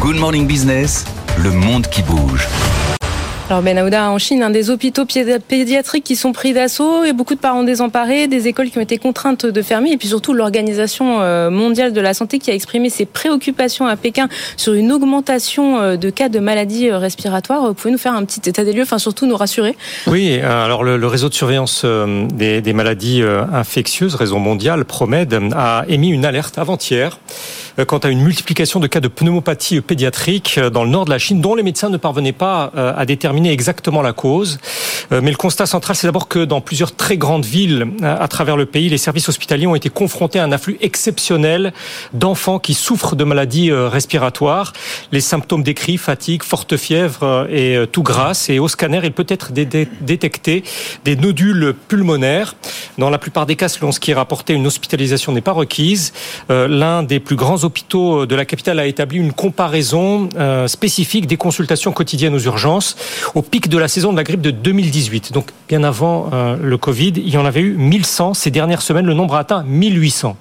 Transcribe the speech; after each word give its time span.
Good 0.00 0.16
Morning 0.16 0.46
Business, 0.46 1.04
le 1.42 1.50
monde 1.50 1.88
qui 1.88 2.02
bouge. 2.02 2.46
Alors 3.50 3.62
Ben 3.62 3.76
Aouda, 3.78 4.10
en 4.10 4.18
Chine, 4.18 4.44
un 4.44 4.50
des 4.50 4.70
hôpitaux 4.70 5.06
pédiatriques 5.06 6.04
qui 6.04 6.14
sont 6.14 6.32
pris 6.32 6.52
d'assaut 6.52 7.02
et 7.02 7.12
beaucoup 7.12 7.34
de 7.34 7.40
parents 7.40 7.64
désemparés, 7.64 8.28
des 8.28 8.46
écoles 8.46 8.70
qui 8.70 8.78
ont 8.78 8.82
été 8.82 8.98
contraintes 8.98 9.44
de 9.44 9.62
fermer 9.62 9.90
et 9.90 9.96
puis 9.96 10.06
surtout 10.06 10.34
l'Organisation 10.34 11.20
euh, 11.20 11.50
mondiale 11.50 11.92
de 11.92 12.00
la 12.00 12.14
santé 12.14 12.38
qui 12.38 12.50
a 12.50 12.54
exprimé 12.54 12.90
ses 12.90 13.06
préoccupations 13.06 13.86
à 13.86 13.96
Pékin 13.96 14.28
sur 14.56 14.74
une 14.74 14.92
augmentation 14.92 15.80
euh, 15.80 15.96
de 15.96 16.10
cas 16.10 16.28
de 16.28 16.38
maladies 16.38 16.90
euh, 16.90 16.98
respiratoires. 16.98 17.66
Vous 17.66 17.74
pouvez 17.74 17.90
nous 17.90 17.98
faire 17.98 18.14
un 18.14 18.24
petit 18.24 18.48
état 18.48 18.64
des 18.64 18.72
lieux, 18.72 18.82
enfin 18.82 18.98
surtout 18.98 19.26
nous 19.26 19.36
rassurer 19.36 19.76
Oui, 20.06 20.38
alors 20.40 20.84
le, 20.84 21.06
réseau 21.06 21.28
de 21.28 21.34
surveillance 21.34 21.84
des, 21.84 22.60
des 22.60 22.72
maladies 22.72 23.22
infectieuses, 23.22 24.14
réseau 24.14 24.38
mondial, 24.38 24.84
PROMED, 24.84 25.52
a 25.56 25.84
émis 25.88 26.10
une 26.10 26.24
alerte 26.24 26.58
avant-hier 26.58 27.18
quant 27.86 27.98
à 27.98 28.08
une 28.08 28.22
multiplication 28.22 28.80
de 28.80 28.86
cas 28.86 29.00
de 29.00 29.08
pneumopathie 29.08 29.80
pédiatrique 29.80 30.58
dans 30.58 30.84
le 30.84 30.90
nord 30.90 31.04
de 31.04 31.10
la 31.10 31.18
Chine 31.18 31.40
dont 31.40 31.54
les 31.54 31.62
médecins 31.62 31.90
ne 31.90 31.96
parvenaient 31.96 32.32
pas 32.32 32.72
à 32.74 33.06
déterminer 33.06 33.52
exactement 33.52 34.02
la 34.02 34.12
cause. 34.12 34.58
Euh, 35.12 35.20
mais 35.22 35.30
le 35.30 35.36
constat 35.36 35.66
central, 35.66 35.96
c'est 35.96 36.06
d'abord 36.06 36.28
que 36.28 36.44
dans 36.44 36.60
plusieurs 36.60 36.94
très 36.94 37.16
grandes 37.16 37.44
villes 37.44 37.86
euh, 38.02 38.16
à 38.18 38.28
travers 38.28 38.56
le 38.56 38.66
pays, 38.66 38.88
les 38.88 38.98
services 38.98 39.28
hospitaliers 39.28 39.66
ont 39.66 39.74
été 39.74 39.88
confrontés 39.88 40.38
à 40.38 40.44
un 40.44 40.52
afflux 40.52 40.76
exceptionnel 40.80 41.72
d'enfants 42.12 42.58
qui 42.58 42.74
souffrent 42.74 43.16
de 43.16 43.24
maladies 43.24 43.70
euh, 43.70 43.88
respiratoires. 43.88 44.72
Les 45.12 45.20
symptômes 45.20 45.62
décrits, 45.62 45.96
fatigue, 45.96 46.42
forte 46.42 46.76
fièvre 46.76 47.46
et 47.50 47.78
tout 47.90 48.02
grasse. 48.02 48.50
Et 48.50 48.58
au 48.58 48.68
scanner, 48.68 49.00
il 49.02 49.12
peut 49.12 49.26
être 49.28 49.52
détecté 49.52 50.62
des 51.04 51.16
nodules 51.16 51.74
pulmonaires. 51.88 52.54
Dans 52.98 53.10
la 53.10 53.18
plupart 53.18 53.46
des 53.46 53.56
cas, 53.56 53.68
selon 53.68 53.92
ce 53.92 54.00
qui 54.00 54.10
est 54.10 54.14
rapporté, 54.14 54.52
une 54.52 54.66
hospitalisation 54.66 55.32
n'est 55.32 55.40
pas 55.40 55.52
requise. 55.52 56.12
L'un 56.48 57.02
des 57.02 57.20
plus 57.20 57.36
grands 57.36 57.64
hôpitaux 57.68 58.26
de 58.26 58.34
la 58.34 58.44
capitale 58.44 58.80
a 58.80 58.86
établi 58.86 59.18
une 59.18 59.32
comparaison 59.32 60.28
spécifique 60.66 61.26
des 61.26 61.36
consultations 61.36 61.92
quotidiennes 61.92 62.34
aux 62.34 62.40
urgences 62.40 62.96
au 63.34 63.42
pic 63.42 63.68
de 63.68 63.78
la 63.78 63.88
saison 63.88 64.12
de 64.12 64.16
la 64.16 64.24
grippe 64.24 64.40
de 64.40 64.50
2018. 64.50 65.32
Donc 65.32 65.50
bien 65.68 65.84
avant 65.84 66.30
euh, 66.32 66.56
le 66.60 66.78
Covid, 66.78 67.12
il 67.16 67.28
y 67.28 67.36
en 67.36 67.44
avait 67.44 67.60
eu 67.60 67.76
1100. 67.76 68.34
Ces 68.34 68.50
dernières 68.50 68.82
semaines, 68.82 69.06
le 69.06 69.14
nombre 69.14 69.34
a 69.34 69.40
atteint 69.40 69.62
1800. 69.62 70.36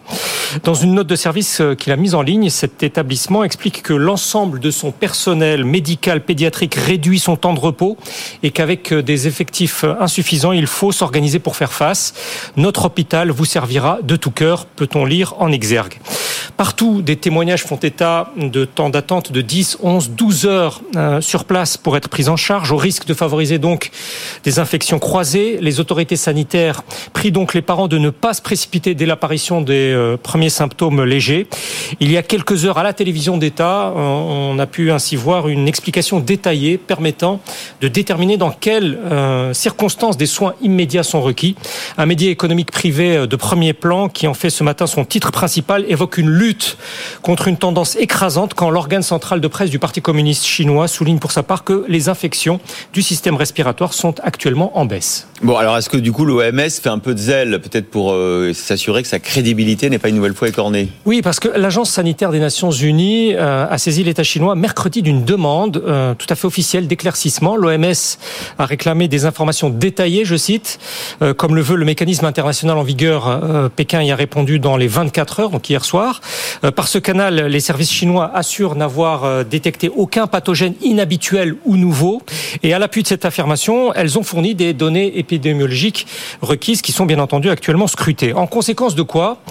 Dans 0.63 0.73
une 0.73 0.93
note 0.93 1.07
de 1.07 1.15
service 1.15 1.59
euh, 1.59 1.75
qu'il 1.75 1.91
a 1.91 1.97
mise 1.97 2.15
en 2.15 2.21
ligne, 2.21 2.49
cet 2.49 2.81
établissement 2.81 3.43
explique 3.43 3.83
que 3.83 3.93
l'ensemble 3.93 4.59
de 4.59 4.71
son 4.71 4.91
personnel 4.91 5.65
médical 5.65 6.21
pédiatrique 6.21 6.75
réduit 6.75 7.19
son 7.19 7.35
temps 7.35 7.53
de 7.53 7.59
repos 7.59 7.97
et 8.43 8.51
qu'avec 8.51 8.93
euh, 8.93 9.03
des 9.03 9.27
effectifs 9.27 9.83
insuffisants, 9.99 10.53
il 10.53 10.67
faut 10.67 10.91
s'organiser 10.91 11.39
pour 11.39 11.55
faire 11.55 11.73
face. 11.73 12.13
Notre 12.55 12.85
hôpital 12.85 13.31
vous 13.31 13.45
servira 13.45 13.99
de 14.01 14.15
tout 14.15 14.31
cœur, 14.31 14.65
peut-on 14.65 15.05
lire 15.05 15.35
en 15.39 15.51
exergue. 15.51 15.99
Partout, 16.55 17.01
des 17.01 17.15
témoignages 17.15 17.63
font 17.63 17.75
état 17.77 18.31
de 18.37 18.65
temps 18.65 18.89
d'attente 18.89 19.31
de 19.31 19.41
10, 19.41 19.79
11, 19.81 20.11
12 20.11 20.45
heures 20.45 20.81
euh, 20.95 21.21
sur 21.21 21.45
place 21.45 21.77
pour 21.77 21.97
être 21.97 22.07
pris 22.07 22.29
en 22.29 22.37
charge, 22.37 22.71
au 22.71 22.77
risque 22.77 23.05
de 23.05 23.13
favoriser 23.13 23.57
donc 23.57 23.91
des 24.43 24.59
infections 24.59 24.99
croisées. 24.99 25.57
Les 25.61 25.79
autorités 25.79 26.15
sanitaires 26.15 26.83
prient 27.13 27.31
donc 27.31 27.53
les 27.53 27.61
parents 27.61 27.87
de 27.87 27.97
ne 27.97 28.09
pas 28.09 28.33
se 28.33 28.41
précipiter 28.41 28.95
dès 28.95 29.05
l'apparition 29.05 29.61
des 29.61 29.91
euh, 29.93 30.17
premiers 30.17 30.49
symptômes 30.49 31.03
légers. 31.03 31.47
Il 31.99 32.11
y 32.11 32.17
a 32.17 32.23
quelques 32.23 32.65
heures 32.65 32.77
à 32.77 32.83
la 32.83 32.93
télévision 32.93 33.37
d'État, 33.37 33.93
on 33.95 34.57
a 34.59 34.65
pu 34.65 34.91
ainsi 34.91 35.15
voir 35.15 35.47
une 35.47 35.67
explication 35.67 36.19
détaillée 36.19 36.77
permettant 36.77 37.39
de 37.81 37.87
déterminer 37.87 38.37
dans 38.37 38.51
quelles 38.51 38.97
euh, 39.05 39.53
circonstances 39.53 40.17
des 40.17 40.25
soins 40.25 40.53
immédiats 40.61 41.03
sont 41.03 41.21
requis. 41.21 41.55
Un 41.97 42.05
média 42.05 42.29
économique 42.29 42.71
privé 42.71 43.27
de 43.27 43.35
premier 43.35 43.73
plan 43.73 44.09
qui 44.09 44.27
en 44.27 44.33
fait 44.33 44.49
ce 44.49 44.63
matin 44.63 44.87
son 44.87 45.05
titre 45.05 45.31
principal 45.31 45.85
évoque 45.87 46.17
une 46.17 46.29
lutte 46.37 46.77
contre 47.21 47.47
une 47.47 47.57
tendance 47.57 47.95
écrasante 47.95 48.53
quand 48.53 48.69
l'organe 48.69 49.03
central 49.03 49.41
de 49.41 49.47
presse 49.47 49.69
du 49.69 49.79
Parti 49.79 50.01
communiste 50.01 50.45
chinois 50.45 50.87
souligne 50.87 51.19
pour 51.19 51.31
sa 51.31 51.43
part 51.43 51.63
que 51.63 51.85
les 51.87 52.09
infections 52.09 52.59
du 52.93 53.01
système 53.01 53.35
respiratoire 53.35 53.93
sont 53.93 54.15
actuellement 54.21 54.77
en 54.77 54.85
baisse. 54.85 55.27
Bon, 55.41 55.55
alors 55.55 55.77
est-ce 55.77 55.89
que 55.89 55.97
du 55.97 56.11
coup 56.11 56.25
l'OMS 56.25 56.69
fait 56.69 56.89
un 56.89 56.99
peu 56.99 57.13
de 57.13 57.19
zèle, 57.19 57.59
peut-être 57.61 57.89
pour 57.89 58.11
euh, 58.11 58.53
s'assurer 58.53 59.01
que 59.01 59.07
sa 59.07 59.19
crédibilité 59.19 59.89
n'est 59.89 59.99
pas 59.99 60.09
une 60.09 60.15
nouvelle 60.15 60.33
fois 60.33 60.47
écornée? 60.47 60.89
Oui, 61.05 61.21
parce 61.21 61.39
que 61.39 61.47
l'Agence 61.47 61.91
sanitaire 61.91 62.31
des 62.31 62.39
Nations 62.39 62.71
Unies 62.71 63.35
euh, 63.35 63.67
a 63.69 63.77
saisi 63.77 64.03
l'État 64.03 64.23
chinois 64.23 64.55
mercredi 64.55 65.01
d'une 65.01 65.25
demande 65.25 65.83
euh, 65.85 66.13
tout 66.15 66.27
à 66.29 66.35
fait 66.35 66.47
officielle 66.47 66.87
d'éclaircissement. 66.87 67.55
L'OMS 67.55 68.17
a 68.57 68.65
réclamé 68.65 69.07
des 69.07 69.25
informations 69.25 69.69
détaillées, 69.69 70.25
je 70.25 70.35
cite, 70.35 70.79
comme 71.37 71.55
le 71.55 71.61
veut 71.61 71.75
le 71.75 71.85
mécanisme 71.85 72.25
international 72.25 72.77
en 72.77 72.83
vigueur. 72.83 73.69
Pékin 73.75 74.01
y 74.01 74.11
a 74.11 74.15
répondu 74.15 74.59
dans 74.59 74.77
les 74.77 74.87
24 74.87 75.39
heures, 75.39 75.49
donc 75.49 75.69
hier 75.69 75.83
soir. 75.85 76.21
Euh, 76.63 76.71
par 76.71 76.87
ce 76.87 76.97
canal, 76.97 77.47
les 77.47 77.59
services 77.59 77.91
chinois 77.91 78.31
assurent 78.33 78.75
n'avoir 78.75 79.23
euh, 79.23 79.43
détecté 79.43 79.89
aucun 79.89 80.27
pathogène 80.27 80.73
inhabituel 80.81 81.55
ou 81.65 81.77
nouveau. 81.77 82.21
Et 82.63 82.73
à 82.73 82.79
l'appui 82.79 83.03
de 83.03 83.07
cette 83.07 83.25
affirmation, 83.25 83.93
elles 83.93 84.17
ont 84.17 84.23
fourni 84.23 84.55
des 84.55 84.73
données 84.73 85.17
épidémiologiques 85.17 86.07
requises 86.41 86.81
qui 86.81 86.91
sont 86.91 87.05
bien 87.05 87.19
entendu 87.19 87.49
actuellement 87.49 87.87
scrutées. 87.87 88.33
En 88.33 88.47
conséquence 88.47 88.95
de 88.95 89.03
quoi 89.03 89.41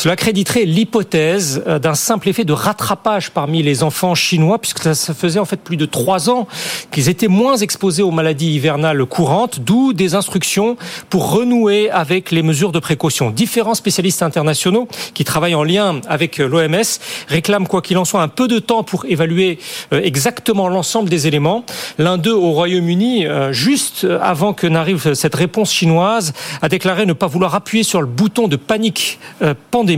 cela 0.00 0.16
créditerait 0.16 0.64
l'hypothèse 0.64 1.62
euh, 1.66 1.78
d'un 1.78 1.94
simple 1.94 2.30
effet 2.30 2.44
de 2.44 2.54
rattrapage 2.54 3.32
parmi 3.32 3.62
les 3.62 3.82
enfants 3.82 4.14
chinois, 4.14 4.58
puisque 4.58 4.94
ça 4.94 5.12
faisait 5.12 5.38
en 5.38 5.44
fait 5.44 5.58
plus 5.58 5.76
de 5.76 5.84
trois 5.84 6.30
ans 6.30 6.48
qu'ils 6.90 7.10
étaient 7.10 7.28
moins 7.28 7.58
exposés 7.58 8.02
aux 8.02 8.10
maladies 8.10 8.54
hivernales 8.54 9.04
courantes, 9.04 9.60
d'où 9.60 9.92
des 9.92 10.14
instructions 10.14 10.78
pour 11.10 11.30
renouer 11.30 11.90
avec 11.90 12.30
les 12.30 12.42
mesures 12.42 12.72
de 12.72 12.78
précaution. 12.78 13.28
Différents 13.30 13.74
spécialistes 13.74 14.22
internationaux 14.22 14.88
qui 15.12 15.24
travaillent 15.24 15.54
en 15.54 15.64
lien 15.64 16.00
avec 16.08 16.38
l'OMS 16.38 16.80
réclament 17.28 17.66
quoi 17.66 17.82
qu'il 17.82 17.98
en 17.98 18.06
soit 18.06 18.22
un 18.22 18.28
peu 18.28 18.48
de 18.48 18.58
temps 18.58 18.82
pour 18.82 19.04
évaluer 19.04 19.58
euh, 19.92 20.00
exactement 20.02 20.68
l'ensemble 20.68 21.10
des 21.10 21.26
éléments. 21.26 21.66
L'un 21.98 22.16
d'eux 22.16 22.32
au 22.32 22.52
Royaume-Uni, 22.52 23.26
euh, 23.26 23.52
juste 23.52 24.06
avant 24.22 24.54
que 24.54 24.66
n'arrive 24.66 25.12
cette 25.12 25.34
réponse 25.34 25.70
chinoise, 25.70 26.32
a 26.62 26.70
déclaré 26.70 27.04
ne 27.04 27.12
pas 27.12 27.26
vouloir 27.26 27.54
appuyer 27.54 27.84
sur 27.84 28.00
le 28.00 28.06
bouton 28.06 28.48
de 28.48 28.56
panique 28.56 29.18
pandémique, 29.70 29.89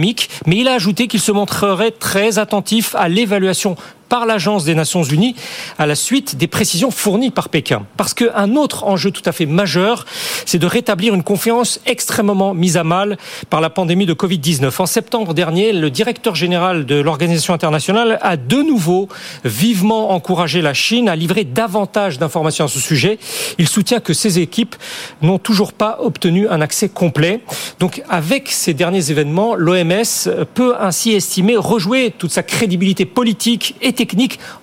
mais 0.46 0.56
il 0.56 0.68
a 0.68 0.74
ajouté 0.74 1.08
qu'il 1.08 1.20
se 1.20 1.32
montrerait 1.32 1.90
très 1.90 2.38
attentif 2.38 2.94
à 2.94 3.08
l'évaluation 3.08 3.76
par 4.12 4.26
l'Agence 4.26 4.66
des 4.66 4.74
Nations 4.74 5.04
Unies 5.04 5.34
à 5.78 5.86
la 5.86 5.94
suite 5.94 6.36
des 6.36 6.46
précisions 6.46 6.90
fournies 6.90 7.30
par 7.30 7.48
Pékin. 7.48 7.86
Parce 7.96 8.12
qu'un 8.12 8.56
autre 8.56 8.84
enjeu 8.84 9.10
tout 9.10 9.22
à 9.24 9.32
fait 9.32 9.46
majeur, 9.46 10.04
c'est 10.44 10.58
de 10.58 10.66
rétablir 10.66 11.14
une 11.14 11.22
confiance 11.22 11.80
extrêmement 11.86 12.52
mise 12.52 12.76
à 12.76 12.84
mal 12.84 13.16
par 13.48 13.62
la 13.62 13.70
pandémie 13.70 14.04
de 14.04 14.12
Covid-19. 14.12 14.82
En 14.82 14.84
septembre 14.84 15.32
dernier, 15.32 15.72
le 15.72 15.88
directeur 15.88 16.34
général 16.34 16.84
de 16.84 16.96
l'Organisation 16.96 17.54
internationale 17.54 18.18
a 18.20 18.36
de 18.36 18.56
nouveau 18.56 19.08
vivement 19.46 20.10
encouragé 20.10 20.60
la 20.60 20.74
Chine 20.74 21.08
à 21.08 21.16
livrer 21.16 21.44
davantage 21.44 22.18
d'informations 22.18 22.66
à 22.66 22.68
ce 22.68 22.80
sujet. 22.80 23.18
Il 23.56 23.66
soutient 23.66 24.00
que 24.00 24.12
ses 24.12 24.40
équipes 24.40 24.76
n'ont 25.22 25.38
toujours 25.38 25.72
pas 25.72 25.96
obtenu 26.02 26.46
un 26.50 26.60
accès 26.60 26.90
complet. 26.90 27.40
Donc 27.80 28.02
avec 28.10 28.50
ces 28.50 28.74
derniers 28.74 29.10
événements, 29.10 29.54
l'OMS 29.54 30.28
peut 30.52 30.74
ainsi 30.78 31.12
estimer 31.12 31.56
rejouer 31.56 32.12
toute 32.18 32.30
sa 32.30 32.42
crédibilité 32.42 33.06
politique 33.06 33.74
et 33.80 34.01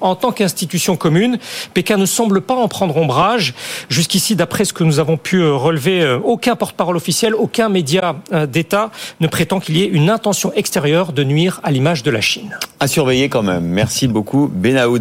en 0.02 0.16
tant 0.16 0.32
qu'institution 0.32 0.96
commune. 0.96 1.40
Pékin 1.74 1.98
ne 1.98 2.06
semble 2.06 2.42
pas 2.42 2.56
en 2.56 2.68
prendre 2.68 2.96
ombrage. 2.98 3.54
Jusqu'ici, 3.90 4.36
d'après 4.36 4.66
ce 4.66 4.74
que 4.74 4.84
nous 4.84 5.00
avons 5.00 5.18
pu 5.18 5.38
euh, 5.38 5.54
relever, 5.54 6.02
euh, 6.02 6.20
aucun 6.24 6.56
porte-parole 6.56 6.98
officiel, 6.98 7.36
aucun 7.36 7.70
média 7.70 8.16
euh, 8.34 8.46
d'État 8.46 8.92
ne 9.20 9.28
prétend 9.28 9.60
qu'il 9.60 9.78
y 9.78 9.84
ait 9.84 9.88
une 9.88 10.10
intention 10.10 10.52
extérieure 10.54 11.14
de 11.14 11.24
nuire 11.24 11.60
à 11.64 11.72
l'image 11.72 12.04
de 12.04 12.12
la 12.12 12.22
Chine. 12.22 12.58
À 12.80 12.88
surveiller 12.88 13.30
quand 13.30 13.44
même. 13.44 13.66
Merci 13.66 14.08
beaucoup, 14.08 14.50
Benaoud. 14.54 14.98